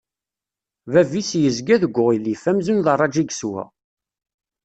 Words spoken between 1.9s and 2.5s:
uɣilif,